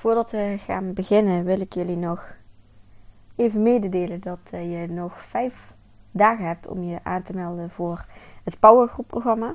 [0.00, 2.34] Voordat we gaan beginnen wil ik jullie nog
[3.36, 5.74] even mededelen dat je nog vijf
[6.10, 8.04] dagen hebt om je aan te melden voor
[8.44, 9.54] het Powergroep programma.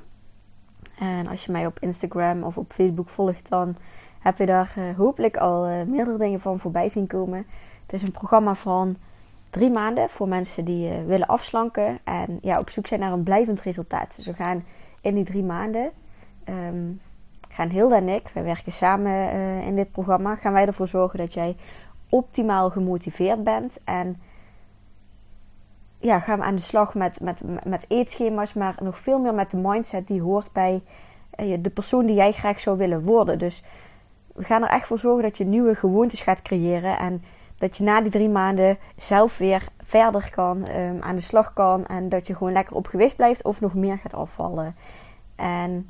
[0.99, 3.75] En als je mij op Instagram of op Facebook volgt, dan
[4.19, 7.45] heb je daar uh, hopelijk al uh, meerdere dingen van voorbij zien komen.
[7.85, 8.95] Het is een programma van
[9.49, 13.61] drie maanden voor mensen die willen afslanken en ja, op zoek zijn naar een blijvend
[13.61, 14.15] resultaat.
[14.15, 14.63] Dus we gaan
[15.01, 15.91] in die drie maanden,
[16.49, 17.01] um,
[17.55, 21.33] gaan Hilda en ik, wij werken samen in dit programma, gaan wij ervoor zorgen dat
[21.33, 21.55] jij
[22.09, 24.21] optimaal gemotiveerd bent en
[25.99, 29.51] ja, gaan we aan de slag met, met, met eetschema's, maar nog veel meer met
[29.51, 30.83] de mindset die hoort bij
[31.29, 33.39] eh, de persoon die jij graag zou willen worden.
[33.39, 33.63] Dus
[34.33, 37.23] we gaan er echt voor zorgen dat je nieuwe gewoontes gaat creëren en
[37.57, 41.85] dat je na die drie maanden zelf weer verder kan, um, aan de slag kan
[41.85, 44.75] en dat je gewoon lekker op gewicht blijft of nog meer gaat afvallen.
[45.35, 45.89] En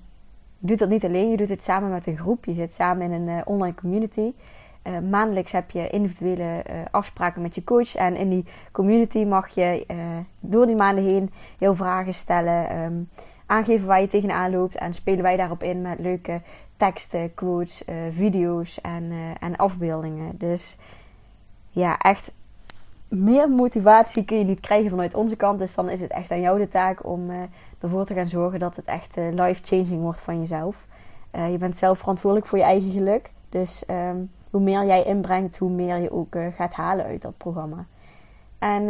[0.65, 3.11] doet dat niet alleen, je doet het samen met een groep, je zit samen in
[3.11, 4.33] een uh, online community.
[4.87, 7.95] Uh, maandelijks heb je individuele uh, afspraken met je coach.
[7.95, 9.85] En in die community mag je
[10.39, 12.77] door die maanden heen heel vragen stellen.
[12.77, 13.09] Um,
[13.45, 14.75] aangeven waar je tegenaan loopt.
[14.75, 16.41] En spelen wij daarop in met leuke
[16.77, 20.37] teksten, quotes, video's en, en afbeeldingen.
[20.37, 20.77] Dus
[21.69, 22.31] ja, echt
[23.07, 25.59] meer motivatie kun je niet krijgen vanuit onze kant.
[25.59, 27.31] Dus dan is het echt aan jou de taak om
[27.79, 30.87] ervoor te gaan zorgen dat het echt life-changing wordt van jezelf.
[31.31, 33.31] je bent zelf verantwoordelijk voor je eigen geluk.
[33.49, 37.37] Dus um, hoe meer jij inbrengt, hoe meer je ook uh, gaat halen uit dat
[37.37, 37.85] programma.
[38.59, 38.83] En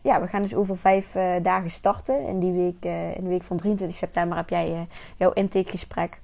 [0.00, 2.26] ja, we gaan dus over vijf dagen starten.
[2.26, 2.84] In die week,
[3.16, 6.18] in de week van 23 september heb jij jouw intakegesprek.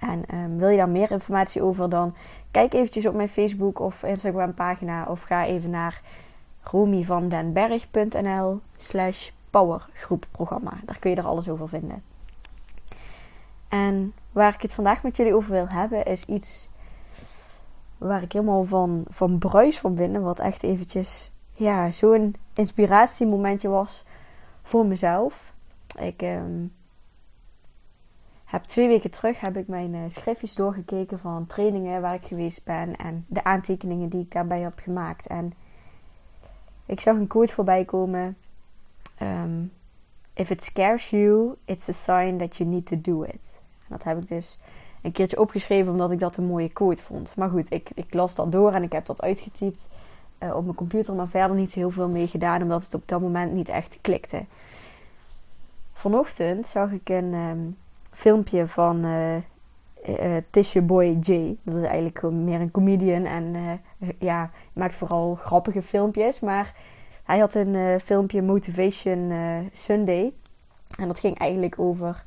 [0.00, 2.14] En um, wil je daar meer informatie over, dan
[2.50, 5.04] kijk eventjes op mijn Facebook of Instagram pagina.
[5.08, 6.00] Of ga even naar
[6.62, 10.72] romyvandenberg.nl slash powergroepprogramma.
[10.84, 12.02] Daar kun je er alles over vinden.
[13.68, 16.68] En waar ik het vandaag met jullie over wil hebben, is iets
[17.98, 20.22] waar ik helemaal van, van bruis van binnen.
[20.22, 24.04] Wat echt eventjes ja, zo'n inspiratiemomentje was
[24.62, 25.54] voor mezelf.
[25.98, 26.72] Ik um,
[28.44, 32.64] heb twee weken terug heb ik mijn uh, schriftjes doorgekeken van trainingen waar ik geweest
[32.64, 32.96] ben.
[32.96, 35.26] En de aantekeningen die ik daarbij heb gemaakt.
[35.26, 35.52] En
[36.86, 38.36] ik zag een quote voorbij komen.
[39.22, 39.70] Um,
[40.34, 43.40] If it scares you, it's a sign that you need to do it.
[43.88, 44.58] Dat heb ik dus
[45.02, 47.32] een keertje opgeschreven omdat ik dat een mooie quote vond.
[47.36, 49.88] Maar goed, ik, ik las dat door en ik heb dat uitgetypt
[50.38, 53.20] uh, op mijn computer, maar verder niet heel veel mee gedaan omdat het op dat
[53.20, 54.44] moment niet echt klikte.
[55.92, 57.76] Vanochtend zag ik een um,
[58.10, 59.36] filmpje van uh,
[60.50, 61.56] Tisha Boy J.
[61.62, 63.56] Dat is eigenlijk meer een comedian en
[64.18, 66.40] ja, maakt vooral grappige filmpjes.
[66.40, 66.74] Maar
[67.30, 69.32] hij had een filmpje Motivation
[69.72, 70.32] Sunday.
[70.98, 72.24] En dat ging eigenlijk over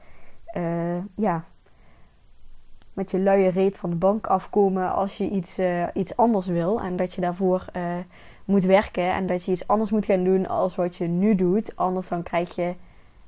[1.15, 1.43] ja,
[2.93, 5.59] met je luie reet van de bank afkomen als je iets,
[5.93, 6.81] iets anders wil.
[6.81, 7.65] En dat je daarvoor
[8.45, 11.75] moet werken en dat je iets anders moet gaan doen als wat je nu doet.
[11.75, 12.73] Anders dan krijg je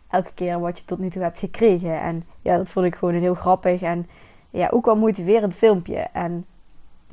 [0.09, 2.01] elke keer wat je tot nu toe hebt gekregen.
[2.01, 4.07] En ja, dat vond ik gewoon een heel grappig en
[4.49, 6.07] ja, ook wel motiverend filmpje.
[6.13, 6.45] En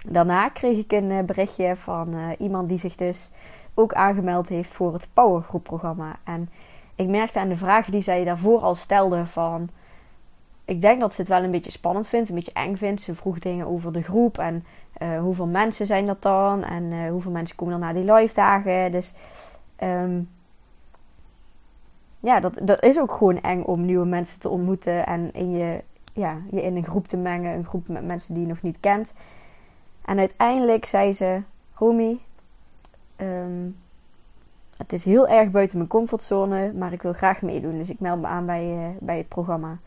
[0.08, 3.30] daarna kreeg ik een berichtje van iemand die zich dus
[3.74, 6.16] ook aangemeld heeft voor het Powergroep programma.
[6.24, 6.50] En
[6.94, 9.70] ik merkte aan de vragen die zij daarvoor al stelde van
[10.64, 13.02] ik denk dat ze het wel een beetje spannend vindt, een beetje eng vindt.
[13.02, 14.64] Ze vroeg dingen over de groep en
[15.02, 18.34] uh, hoeveel mensen zijn dat dan en uh, hoeveel mensen komen dan naar die live
[18.34, 18.92] dagen.
[18.92, 19.12] Dus
[19.82, 20.28] um,
[22.20, 25.82] ja, dat, dat is ook gewoon eng om nieuwe mensen te ontmoeten en in je,
[26.12, 28.80] ja, je in een groep te mengen, een groep met mensen die je nog niet
[28.80, 29.12] kent.
[30.04, 31.40] En uiteindelijk zei ze:
[31.74, 32.18] Romy,
[33.22, 33.76] um,
[34.76, 37.78] het is heel erg buiten mijn comfortzone, maar ik wil graag meedoen.
[37.78, 39.78] Dus ik meld me aan bij, uh, bij het programma.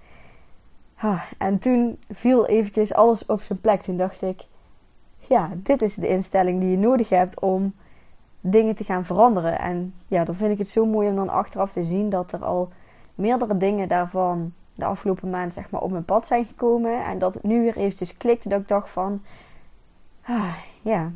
[1.38, 3.82] En toen viel eventjes alles op zijn plek.
[3.82, 4.46] Toen dacht ik,
[5.18, 7.74] ja, dit is de instelling die je nodig hebt om
[8.42, 9.60] dingen te gaan veranderen.
[9.60, 12.44] En ja, dan vind ik het zo mooi om dan achteraf te zien dat er
[12.44, 12.70] al
[13.16, 17.06] meerdere dingen daarvan de afgelopen maand zeg maar op mijn pad zijn gekomen.
[17.06, 19.22] En dat het nu weer eventjes klikte dat ik dacht van...
[20.22, 21.12] Ah, ja,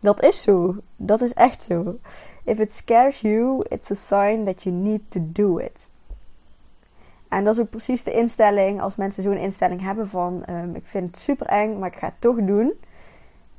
[0.00, 0.76] dat is zo.
[0.96, 1.98] Dat is echt zo.
[2.44, 5.90] If it scares you, it's a sign that you need to do it.
[7.28, 10.86] En dat is ook precies de instelling als mensen zo'n instelling hebben van ehm, ik
[10.86, 12.72] vind het super eng, maar ik ga het toch doen.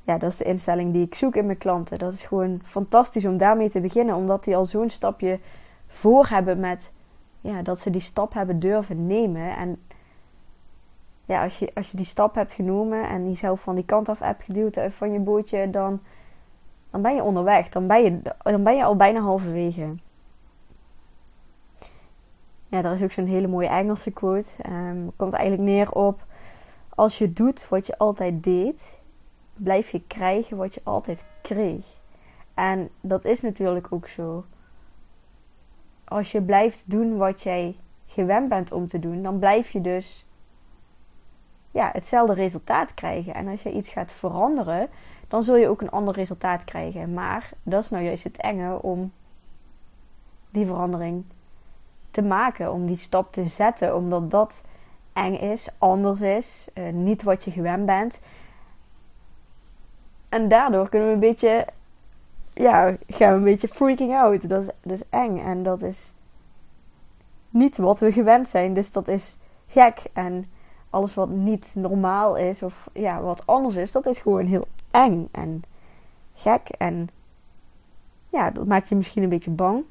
[0.03, 1.99] Ja, dat is de instelling die ik zoek in mijn klanten.
[1.99, 5.39] Dat is gewoon fantastisch om daarmee te beginnen, omdat die al zo'n stapje
[5.87, 6.91] voor hebben met
[7.41, 9.55] ja, dat ze die stap hebben durven nemen.
[9.57, 9.79] En
[11.25, 14.19] ja, als je, als je die stap hebt genomen en jezelf van die kant af
[14.19, 16.01] hebt geduwd eh, van je bootje, dan,
[16.89, 17.69] dan ben je onderweg.
[17.69, 19.95] Dan ben je, dan ben je al bijna halverwege.
[22.67, 24.49] Ja, daar is ook zo'n hele mooie Engelse quote.
[24.69, 26.25] Um, komt eigenlijk neer op:
[26.89, 28.97] Als je doet wat je altijd deed,
[29.53, 31.85] blijf je krijgen wat je altijd kreeg.
[32.53, 34.45] En dat is natuurlijk ook zo.
[36.03, 37.75] Als je blijft doen wat jij
[38.05, 40.25] gewend bent om te doen, dan blijf je dus
[41.71, 43.33] ja, hetzelfde resultaat krijgen.
[43.33, 44.89] En als je iets gaat veranderen,
[45.29, 47.13] dan zul je ook een ander resultaat krijgen.
[47.13, 49.11] Maar dat is nou juist het enge om
[50.49, 51.23] die verandering
[52.11, 54.61] te maken, om die stap te zetten, omdat dat
[55.13, 58.19] eng is, anders is, uh, niet wat je gewend bent.
[60.29, 61.67] En daardoor kunnen we een beetje,
[62.53, 64.49] ja, gaan we een beetje freaking out.
[64.49, 66.13] Dat is, dat is eng en dat is
[67.49, 69.37] niet wat we gewend zijn, dus dat is
[69.67, 70.03] gek.
[70.13, 70.45] En
[70.89, 75.27] alles wat niet normaal is of ja, wat anders is, dat is gewoon heel eng
[75.31, 75.63] en
[76.33, 76.69] gek.
[76.69, 77.09] En
[78.29, 79.83] ja, dat maakt je misschien een beetje bang.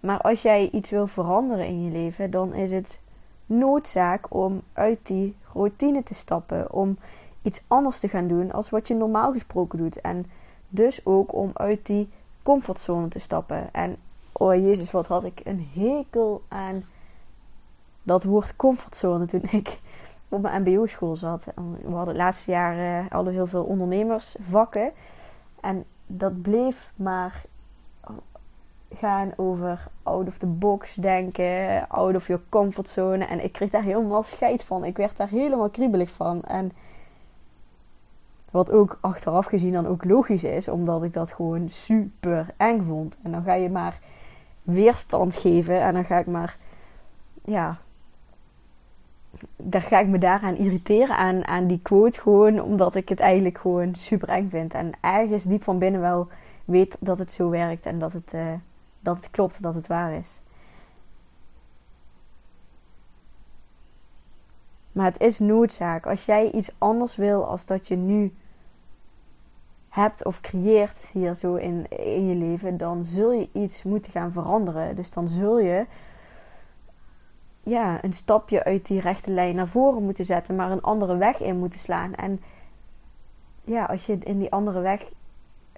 [0.00, 3.00] Maar als jij iets wil veranderen in je leven, dan is het
[3.46, 6.72] noodzaak om uit die routine te stappen.
[6.72, 6.98] Om
[7.42, 10.00] iets anders te gaan doen als wat je normaal gesproken doet.
[10.00, 10.26] En
[10.68, 12.08] dus ook om uit die
[12.42, 13.72] comfortzone te stappen.
[13.72, 13.96] En
[14.32, 16.84] oh jezus, wat had ik een hekel aan
[18.02, 19.78] dat woord comfortzone toen ik
[20.28, 21.44] op mijn mbo-school zat.
[21.44, 24.92] We hadden het laatste jaar uh, hadden heel veel ondernemersvakken.
[25.60, 27.42] En dat bleef maar
[28.92, 33.24] gaan over out of the box denken, out of your comfort zone.
[33.24, 34.84] En ik kreeg daar helemaal scheid van.
[34.84, 36.42] Ik werd daar helemaal kriebelig van.
[36.42, 36.72] En
[38.50, 43.18] wat ook achteraf gezien dan ook logisch is, omdat ik dat gewoon super eng vond.
[43.22, 43.98] En dan ga je maar
[44.62, 46.56] weerstand geven en dan ga ik maar,
[47.44, 47.78] ja,
[49.56, 53.58] daar ga ik me daaraan irriteren aan, aan die quote gewoon, omdat ik het eigenlijk
[53.58, 54.74] gewoon super eng vind.
[54.74, 56.28] En ergens diep van binnen wel
[56.64, 58.52] weet dat het zo werkt en dat het, uh,
[59.00, 60.40] dat het klopt, dat het waar is.
[64.92, 66.06] Maar het is noodzaak.
[66.06, 68.34] Als jij iets anders wil als dat je nu
[69.88, 74.32] hebt of creëert hier zo in, in je leven, dan zul je iets moeten gaan
[74.32, 74.96] veranderen.
[74.96, 75.86] Dus dan zul je
[77.68, 81.40] ja, een stapje uit die rechte lijn naar voren moeten zetten, maar een andere weg
[81.40, 82.14] in moeten slaan.
[82.14, 82.40] En
[83.64, 85.12] ja, als je in die andere weg,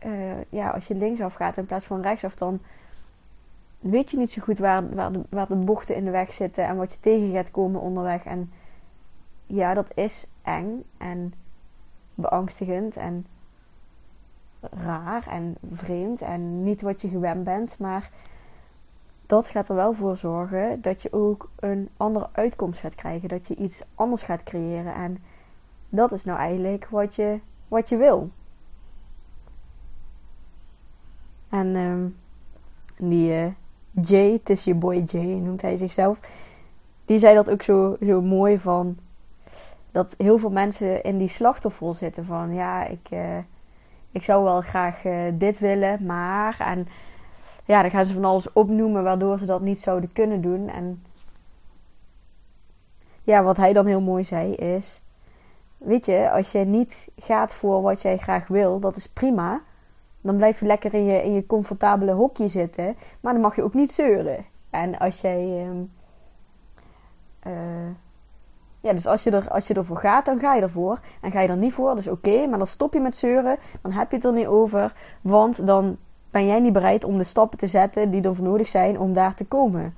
[0.06, 2.60] uh, ja, als je linksaf gaat in plaats van rechtsaf, dan
[3.78, 4.94] weet je niet zo goed waar,
[5.30, 8.24] waar de bochten in de weg zitten en wat je tegen gaat komen onderweg.
[8.24, 8.52] En
[9.46, 11.32] ja, dat is eng en
[12.14, 13.26] beangstigend en
[14.60, 17.78] raar en vreemd en niet wat je gewend bent.
[17.78, 18.10] Maar
[19.30, 23.28] dat gaat er wel voor zorgen dat je ook een andere uitkomst gaat krijgen.
[23.28, 24.94] Dat je iets anders gaat creëren.
[24.94, 25.18] En
[25.88, 28.30] dat is nou eigenlijk wat je, wat je wil.
[31.48, 32.16] En um,
[32.96, 33.46] die uh,
[33.90, 36.20] Jay, het is je boy Jay, noemt hij zichzelf.
[37.04, 38.96] Die zei dat ook zo, zo mooi van.
[39.92, 43.38] Dat heel veel mensen in die slachtofferrol zitten van ja, ik, uh,
[44.10, 46.56] ik zou wel graag uh, dit willen, maar.
[46.58, 46.88] En
[47.70, 50.68] ja, dan gaan ze van alles opnoemen waardoor ze dat niet zouden kunnen doen.
[50.68, 51.02] En
[53.22, 55.02] ja, wat hij dan heel mooi zei is:
[55.76, 59.60] Weet je, als je niet gaat voor wat jij graag wil, dat is prima.
[60.20, 62.96] Dan blijf je lekker in je, in je comfortabele hokje zitten.
[63.20, 64.44] Maar dan mag je ook niet zeuren.
[64.70, 65.66] En als jij.
[67.46, 67.52] Uh,
[68.80, 71.00] ja, dus als je, er, als je ervoor gaat, dan ga je ervoor.
[71.20, 72.46] En ga je er niet voor, dus oké.
[72.46, 73.58] maar dan stop je met zeuren.
[73.82, 74.94] Dan heb je het er niet over.
[75.20, 75.98] Want dan
[76.30, 79.12] ben jij niet bereid om de stappen te zetten die er voor nodig zijn om
[79.12, 79.94] daar te komen.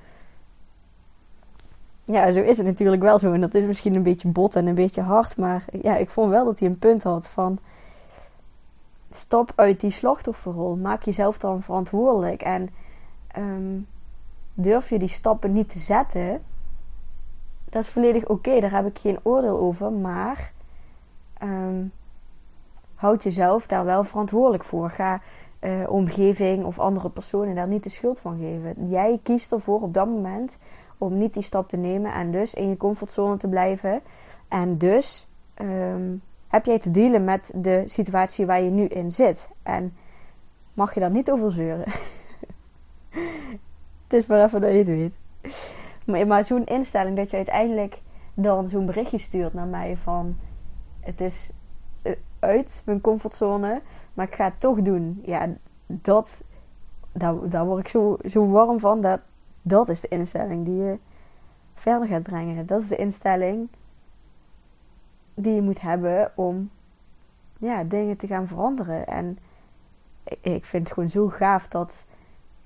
[2.05, 3.33] Ja, zo is het natuurlijk wel zo.
[3.33, 5.37] En dat is misschien een beetje bot en een beetje hard.
[5.37, 7.59] Maar ja, ik vond wel dat hij een punt had van...
[9.13, 10.77] Stap uit die slachtofferrol.
[10.77, 12.43] Maak jezelf dan verantwoordelijk.
[12.43, 12.69] En
[13.39, 13.87] um,
[14.55, 16.43] durf je die stappen niet te zetten...
[17.65, 18.61] Dat is volledig oké.
[18.61, 19.93] Daar heb ik geen oordeel over.
[19.93, 20.53] Maar...
[21.43, 21.93] Um,
[22.95, 24.91] houd jezelf daar wel verantwoordelijk voor.
[24.91, 25.21] Ga
[25.65, 28.89] uh, omgeving of andere personen daar niet de schuld van geven.
[28.89, 30.57] Jij kiest ervoor op dat moment
[30.99, 34.01] om niet die stap te nemen en dus in je comfortzone te blijven.
[34.49, 36.15] En dus ehm,
[36.49, 39.49] heb jij te dealen met de situatie waar je nu in zit.
[39.63, 39.95] En
[40.75, 41.85] mag je daar niet over zeuren.
[44.07, 45.15] het is maar even dat je het weet.
[46.07, 48.01] Maar, maar zo'n instelling dat je uiteindelijk
[48.35, 50.37] dan zo'n berichtje stuurt naar mij van...
[51.01, 51.62] Het is eh,
[52.39, 53.83] uit mijn comfortzone,
[54.15, 55.23] maar ik ga het toch doen.
[55.25, 55.49] Ja,
[55.87, 56.43] dat...
[57.15, 59.01] Daar, daar word ik zo, zo warm van.
[59.01, 59.21] Dat,
[59.63, 60.99] dat is de instelling die je
[61.75, 62.67] verder gaat brengen.
[62.67, 63.69] Dat is de instelling
[65.35, 66.71] die je moet hebben om
[67.59, 69.07] ja, dingen te gaan veranderen.
[69.07, 69.39] En
[70.41, 72.05] ik vind het gewoon zo gaaf dat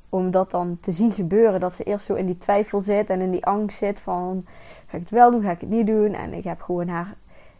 [0.08, 1.60] om dat dan te zien gebeuren.
[1.60, 4.44] Dat ze eerst zo in die twijfel zit en in die angst zit van
[4.86, 6.12] ga ik het wel doen, ga ik het niet doen.
[6.12, 7.14] En ik heb gewoon haar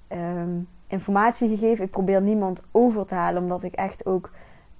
[0.09, 1.85] ehm, informatie gegeven.
[1.85, 4.31] Ik probeer niemand over te halen, omdat ik echt ook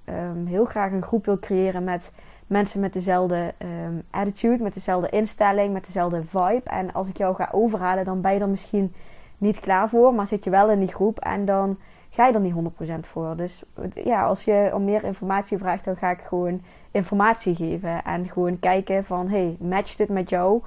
[0.05, 2.11] ehm, heel graag een groep wil creëren met
[2.47, 3.55] mensen met dezelfde
[3.87, 6.71] um, attitude, met dezelfde instelling, met dezelfde vibe.
[6.71, 8.95] En als ik jou ga overhalen, dan ben je er misschien
[9.39, 11.79] niet klaar voor, maar zit je wel in die groep en dan
[12.11, 13.37] ga je er niet 100% voor.
[13.37, 13.63] Dus
[14.05, 18.59] ja, als je om meer informatie vraagt, dan ga ik gewoon informatie geven en gewoon
[18.59, 20.63] kijken van, hey, matcht dit met jou?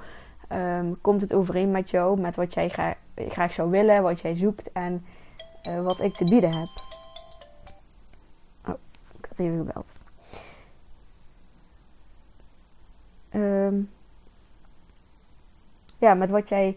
[0.52, 4.34] Um, komt het overeen met jou, met wat jij graag, graag zou willen, wat jij
[4.34, 5.04] zoekt en
[5.68, 6.68] uh, wat ik te bieden heb?
[8.66, 8.74] Oh,
[9.18, 9.92] ik had even gebeld.
[13.34, 13.90] Um,
[15.98, 16.76] ja, met wat jij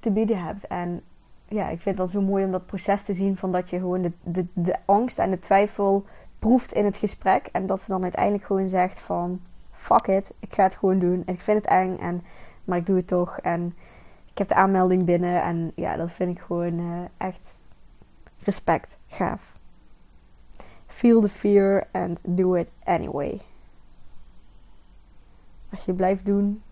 [0.00, 0.66] te bieden hebt.
[0.66, 1.02] En
[1.48, 4.02] ja, ik vind het zo mooi om dat proces te zien van dat je gewoon
[4.02, 6.06] de, de, de angst en de twijfel
[6.38, 7.46] proeft in het gesprek.
[7.52, 9.40] En dat ze dan uiteindelijk gewoon zegt van
[9.72, 11.22] fuck it, ik ga het gewoon doen.
[11.26, 12.24] En ik vind het eng, en,
[12.64, 13.38] maar ik doe het toch.
[13.38, 13.76] En
[14.30, 15.42] ik heb de aanmelding binnen.
[15.42, 17.56] En ja, dat vind ik gewoon uh, echt
[18.38, 19.60] respect, gaaf.
[20.86, 23.40] Feel the fear and do it anyway.
[25.70, 26.62] Als je blijft doen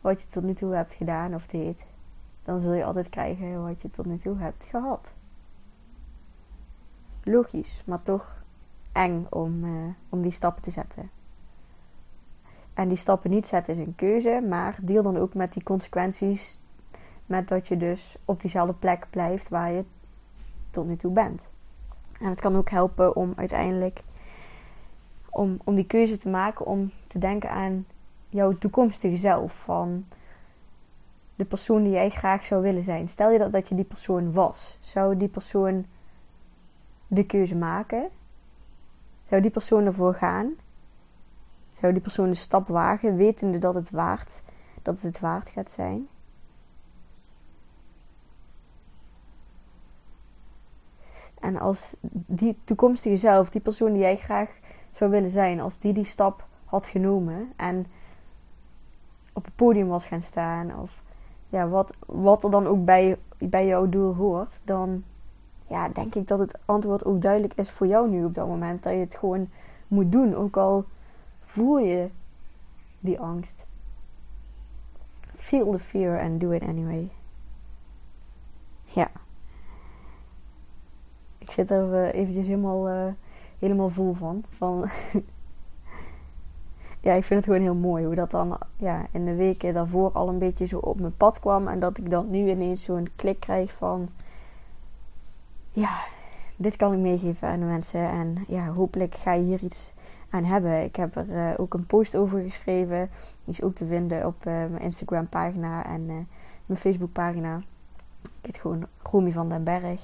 [0.00, 1.82] wat je tot nu toe hebt gedaan of deed,
[2.42, 5.08] dan zul je altijd krijgen wat je tot nu toe hebt gehad.
[7.22, 8.42] Logisch, maar toch
[8.92, 11.10] eng om, uh, om die stappen te zetten.
[12.74, 16.58] En die stappen niet zetten is een keuze, maar deel dan ook met die consequenties.
[17.26, 19.84] Met dat je dus op diezelfde plek blijft waar je
[20.70, 21.46] tot nu toe bent.
[22.20, 24.02] En het kan ook helpen om uiteindelijk
[25.30, 27.86] om, om die keuze te maken om te denken aan
[28.28, 29.52] jouw toekomstige zelf.
[29.52, 30.04] Van
[31.34, 33.08] de persoon die jij graag zou willen zijn.
[33.08, 34.78] Stel je dat, dat je die persoon was.
[34.80, 35.86] Zou die persoon
[37.06, 38.08] de keuze maken?
[39.28, 40.54] Zou die persoon ervoor gaan?
[41.80, 44.42] Zou die persoon de stap wagen, wetende dat het waard,
[44.82, 46.08] dat het waard gaat zijn?
[51.40, 51.94] En als
[52.26, 54.58] die toekomstige zelf, die persoon die jij graag
[54.90, 57.86] zou willen zijn, als die die stap had genomen en
[59.32, 61.02] op het podium was gaan staan, of
[61.48, 65.04] ja, wat, wat er dan ook bij, bij jouw doel hoort, dan
[65.66, 68.82] ja, denk ik dat het antwoord ook duidelijk is voor jou nu op dat moment.
[68.82, 69.48] Dat je het gewoon
[69.88, 70.84] moet doen, ook al
[71.44, 72.10] voel je
[73.00, 73.64] die angst.
[75.36, 77.10] Feel the fear and do it anyway.
[78.84, 79.10] Ja.
[81.38, 83.12] Ik zit er uh, eventjes helemaal, uh,
[83.58, 84.44] helemaal vol van.
[84.48, 84.84] van
[87.06, 90.12] ja, ik vind het gewoon heel mooi hoe dat dan ja, in de weken daarvoor
[90.12, 91.68] al een beetje zo op mijn pad kwam.
[91.68, 94.08] En dat ik dan nu ineens zo'n klik krijg van...
[95.70, 96.00] Ja,
[96.56, 98.08] dit kan ik meegeven aan de mensen.
[98.08, 99.92] En ja, hopelijk ga je hier iets
[100.34, 100.84] aan hebben.
[100.84, 103.10] Ik heb er uh, ook een post over geschreven.
[103.44, 106.14] Die is ook te vinden op uh, mijn Instagram pagina en uh,
[106.66, 107.56] mijn Facebook pagina.
[108.22, 110.00] Ik heet gewoon Romy van den Berg.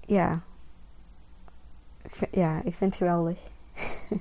[0.00, 0.40] Ja.
[2.02, 3.38] Ik vind, ja, ik vind het geweldig.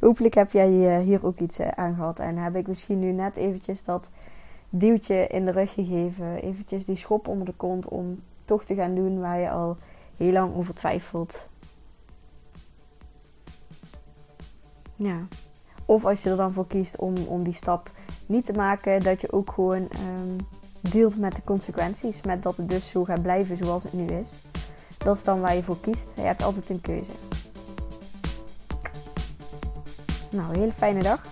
[0.00, 2.18] Hopelijk heb jij hier ook iets aan gehad.
[2.18, 4.08] En heb ik misschien nu net eventjes dat
[4.68, 6.42] duwtje in de rug gegeven.
[6.42, 9.76] Eventjes die schop onder de kont om toch te gaan doen waar je al
[10.16, 11.48] heel lang over twijfelt.
[14.96, 15.18] Ja.
[15.84, 17.90] Of als je er dan voor kiest om, om die stap
[18.26, 20.36] niet te maken, dat je ook gewoon um,
[20.80, 22.22] deelt met de consequenties.
[22.22, 24.26] Met dat het dus zo gaat blijven zoals het nu is.
[24.98, 26.08] Dat is dan waar je voor kiest.
[26.16, 27.10] Je hebt altijd een keuze.
[30.30, 31.22] Nou, een hele fijne dag.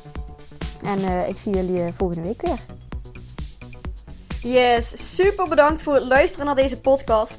[0.84, 2.60] En uh, ik zie jullie uh, volgende week weer.
[4.42, 7.38] Yes, super bedankt voor het luisteren naar deze podcast.